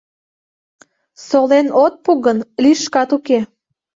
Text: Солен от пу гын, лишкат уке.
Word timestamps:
Солен 1.27 1.67
от 1.83 1.93
пу 2.03 2.11
гын, 2.25 2.37
лишкат 2.63 3.09
уке. 3.17 3.39